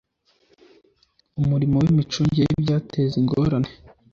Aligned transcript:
Umurimo 1.41 1.75
w 1.83 1.87
Imicungire 1.93 2.45
y 2.47 2.55
ibyateza 2.55 3.15
ingorane 3.21 3.71